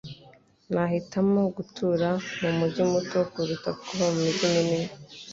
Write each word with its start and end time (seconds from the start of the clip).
Nahitamo 0.73 1.41
gutura 1.55 2.09
mumujyi 2.41 2.83
muto 2.91 3.19
kuruta 3.31 3.69
kuba 3.81 4.05
mumujyi 4.13 4.45
munini. 4.53 4.87